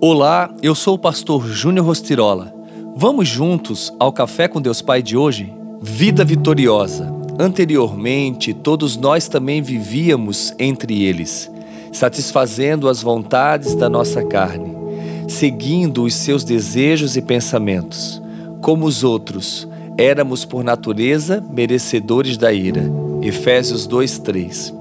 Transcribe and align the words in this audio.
Olá, 0.00 0.54
eu 0.62 0.76
sou 0.76 0.94
o 0.94 0.98
pastor 0.98 1.44
Júnior 1.48 1.84
Rostirola. 1.84 2.54
Vamos 2.94 3.26
juntos 3.26 3.92
ao 3.98 4.12
Café 4.12 4.46
com 4.46 4.60
Deus 4.60 4.80
Pai 4.80 5.02
de 5.02 5.16
hoje? 5.16 5.52
Vida 5.82 6.24
vitoriosa. 6.24 7.12
Anteriormente, 7.36 8.54
todos 8.54 8.96
nós 8.96 9.26
também 9.26 9.60
vivíamos 9.60 10.54
entre 10.56 11.02
eles, 11.02 11.50
satisfazendo 11.92 12.88
as 12.88 13.02
vontades 13.02 13.74
da 13.74 13.88
nossa 13.88 14.24
carne, 14.24 14.72
seguindo 15.26 16.04
os 16.04 16.14
seus 16.14 16.44
desejos 16.44 17.16
e 17.16 17.20
pensamentos. 17.20 18.22
Como 18.60 18.86
os 18.86 19.02
outros, 19.02 19.66
éramos 19.96 20.44
por 20.44 20.62
natureza 20.62 21.44
merecedores 21.50 22.36
da 22.36 22.52
ira. 22.52 22.84
Efésios 23.20 23.84
2:3. 23.88 24.72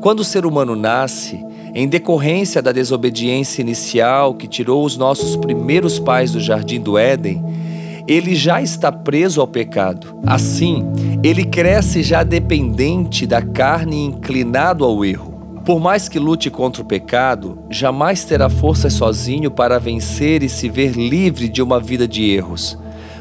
Quando 0.00 0.20
o 0.20 0.24
ser 0.24 0.44
humano 0.44 0.74
nasce, 0.74 1.46
em 1.78 1.86
decorrência 1.86 2.62
da 2.62 2.72
desobediência 2.72 3.60
inicial 3.60 4.32
que 4.32 4.48
tirou 4.48 4.82
os 4.82 4.96
nossos 4.96 5.36
primeiros 5.36 5.98
pais 5.98 6.32
do 6.32 6.40
jardim 6.40 6.80
do 6.80 6.96
Éden, 6.96 7.44
ele 8.08 8.34
já 8.34 8.62
está 8.62 8.90
preso 8.90 9.42
ao 9.42 9.46
pecado. 9.46 10.18
Assim, 10.24 10.86
ele 11.22 11.44
cresce 11.44 12.02
já 12.02 12.22
dependente 12.22 13.26
da 13.26 13.42
carne 13.42 13.94
e 13.96 14.04
inclinado 14.06 14.86
ao 14.86 15.04
erro. 15.04 15.34
Por 15.66 15.78
mais 15.78 16.08
que 16.08 16.18
lute 16.18 16.48
contra 16.48 16.80
o 16.80 16.86
pecado, 16.86 17.58
jamais 17.68 18.24
terá 18.24 18.48
forças 18.48 18.94
sozinho 18.94 19.50
para 19.50 19.78
vencer 19.78 20.42
e 20.42 20.48
se 20.48 20.70
ver 20.70 20.92
livre 20.92 21.46
de 21.46 21.60
uma 21.60 21.78
vida 21.78 22.08
de 22.08 22.24
erros. 22.30 22.78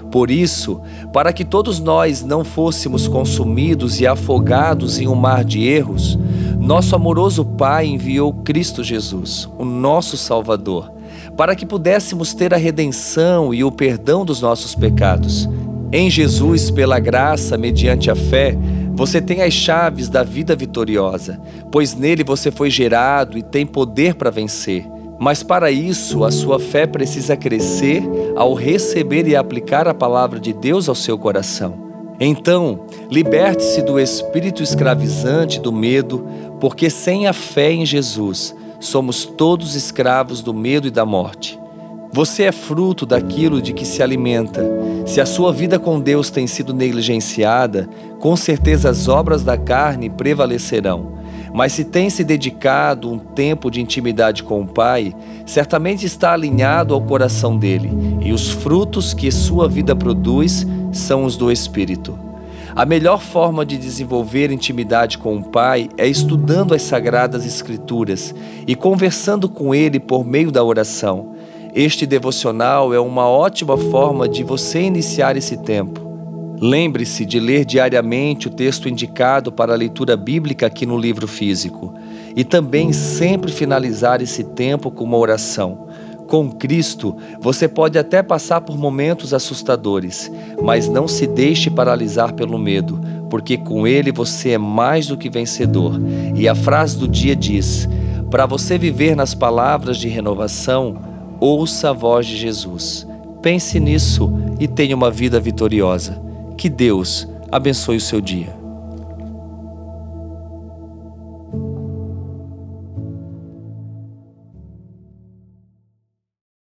Por 0.09 0.31
isso, 0.31 0.79
para 1.11 1.33
que 1.33 1.43
todos 1.43 1.81
nós 1.81 2.23
não 2.23 2.45
fôssemos 2.45 3.05
consumidos 3.05 3.99
e 3.99 4.07
afogados 4.07 4.97
em 4.97 5.09
um 5.09 5.15
mar 5.15 5.43
de 5.43 5.67
erros, 5.67 6.17
nosso 6.65 6.95
amoroso 6.95 7.45
Pai 7.45 7.85
enviou 7.85 8.33
Cristo 8.33 8.83
Jesus, 8.83 9.47
o 9.55 9.63
nosso 9.63 10.17
Salvador, 10.17 10.91
para 11.37 11.55
que 11.55 11.63
pudéssemos 11.63 12.33
ter 12.33 12.55
a 12.55 12.57
redenção 12.57 13.53
e 13.53 13.63
o 13.63 13.71
perdão 13.71 14.25
dos 14.25 14.41
nossos 14.41 14.73
pecados. 14.73 15.47
Em 15.91 16.09
Jesus, 16.09 16.71
pela 16.71 16.97
graça, 16.97 17.55
mediante 17.55 18.09
a 18.09 18.15
fé, 18.15 18.57
você 18.95 19.21
tem 19.21 19.43
as 19.43 19.53
chaves 19.53 20.09
da 20.09 20.23
vida 20.23 20.55
vitoriosa, 20.55 21.39
pois 21.71 21.93
nele 21.93 22.23
você 22.23 22.49
foi 22.49 22.71
gerado 22.71 23.37
e 23.37 23.43
tem 23.43 23.63
poder 23.63 24.15
para 24.15 24.31
vencer. 24.31 24.87
Mas 25.19 25.43
para 25.43 25.69
isso, 25.69 26.23
a 26.23 26.31
sua 26.31 26.59
fé 26.59 26.87
precisa 26.87 27.37
crescer 27.37 28.01
ao 28.35 28.55
receber 28.55 29.27
e 29.27 29.35
aplicar 29.35 29.87
a 29.87 29.93
palavra 29.93 30.39
de 30.39 30.51
Deus 30.51 30.89
ao 30.89 30.95
seu 30.95 31.15
coração. 31.15 31.84
Então, 32.19 32.85
liberte-se 33.11 33.81
do 33.81 33.99
espírito 33.99 34.63
escravizante 34.63 35.59
do 35.59 35.71
medo, 35.71 36.25
porque 36.59 36.89
sem 36.89 37.27
a 37.27 37.33
fé 37.33 37.71
em 37.71 37.85
Jesus, 37.85 38.55
somos 38.79 39.25
todos 39.25 39.75
escravos 39.75 40.41
do 40.41 40.53
medo 40.53 40.87
e 40.87 40.91
da 40.91 41.05
morte. 41.05 41.59
Você 42.13 42.43
é 42.43 42.51
fruto 42.53 43.05
daquilo 43.05 43.61
de 43.61 43.73
que 43.73 43.83
se 43.85 44.01
alimenta. 44.01 44.63
Se 45.05 45.19
a 45.19 45.25
sua 45.25 45.51
vida 45.51 45.77
com 45.77 45.99
Deus 45.99 46.29
tem 46.29 46.47
sido 46.47 46.73
negligenciada, 46.73 47.89
com 48.21 48.37
certeza 48.37 48.89
as 48.89 49.09
obras 49.09 49.43
da 49.43 49.57
carne 49.57 50.09
prevalecerão. 50.09 51.15
Mas 51.53 51.73
se 51.73 51.83
tem 51.83 52.09
se 52.09 52.23
dedicado 52.23 53.11
um 53.11 53.17
tempo 53.17 53.69
de 53.69 53.81
intimidade 53.81 54.43
com 54.43 54.61
o 54.61 54.67
Pai, 54.67 55.13
certamente 55.45 56.05
está 56.05 56.31
alinhado 56.31 56.93
ao 56.93 57.01
coração 57.01 57.57
dele, 57.57 57.91
e 58.21 58.31
os 58.31 58.49
frutos 58.49 59.13
que 59.13 59.29
sua 59.29 59.67
vida 59.67 59.93
produz 59.93 60.65
são 60.97 61.25
os 61.25 61.35
do 61.35 61.51
Espírito. 61.51 62.17
A 62.75 62.85
melhor 62.85 63.21
forma 63.21 63.65
de 63.65 63.77
desenvolver 63.77 64.51
intimidade 64.51 65.17
com 65.17 65.37
o 65.37 65.43
Pai 65.43 65.89
é 65.97 66.07
estudando 66.07 66.73
as 66.73 66.81
Sagradas 66.81 67.45
Escrituras 67.45 68.33
e 68.67 68.75
conversando 68.75 69.47
com 69.47 69.73
Ele 69.73 69.99
por 69.99 70.25
meio 70.25 70.51
da 70.51 70.63
oração. 70.63 71.35
Este 71.73 72.05
devocional 72.05 72.93
é 72.93 72.99
uma 72.99 73.27
ótima 73.27 73.77
forma 73.77 74.27
de 74.27 74.43
você 74.43 74.81
iniciar 74.81 75.37
esse 75.37 75.57
tempo. 75.57 76.05
Lembre-se 76.59 77.25
de 77.25 77.39
ler 77.39 77.65
diariamente 77.65 78.47
o 78.47 78.51
texto 78.51 78.87
indicado 78.87 79.51
para 79.51 79.73
a 79.73 79.77
leitura 79.77 80.15
bíblica 80.15 80.67
aqui 80.67 80.85
no 80.85 80.97
livro 80.97 81.27
físico 81.27 81.93
e 82.35 82.43
também 82.43 82.93
sempre 82.93 83.51
finalizar 83.51 84.21
esse 84.21 84.43
tempo 84.43 84.89
com 84.89 85.03
uma 85.03 85.17
oração. 85.17 85.84
Com 86.27 86.51
Cristo, 86.51 87.15
você 87.39 87.67
pode 87.67 87.97
até 87.97 88.23
passar 88.23 88.61
por 88.61 88.77
momentos 88.77 89.33
assustadores, 89.33 90.31
mas 90.61 90.89
não 90.89 91.07
se 91.07 91.27
deixe 91.27 91.69
paralisar 91.69 92.33
pelo 92.33 92.57
medo, 92.57 92.99
porque 93.29 93.57
com 93.57 93.85
Ele 93.85 94.11
você 94.11 94.51
é 94.51 94.57
mais 94.57 95.07
do 95.07 95.17
que 95.17 95.29
vencedor. 95.29 95.99
E 96.33 96.47
a 96.47 96.55
frase 96.55 96.97
do 96.97 97.07
dia 97.07 97.35
diz: 97.35 97.87
para 98.29 98.45
você 98.45 98.77
viver 98.77 99.15
nas 99.15 99.33
palavras 99.33 99.97
de 99.97 100.07
renovação, 100.07 100.97
ouça 101.39 101.91
a 101.91 101.93
voz 101.93 102.25
de 102.25 102.35
Jesus. 102.35 103.07
Pense 103.41 103.79
nisso 103.79 104.33
e 104.59 104.67
tenha 104.67 104.95
uma 104.95 105.11
vida 105.11 105.39
vitoriosa. 105.39 106.21
Que 106.57 106.67
Deus 106.67 107.27
abençoe 107.51 107.97
o 107.97 108.01
seu 108.01 108.19
dia. 108.19 108.64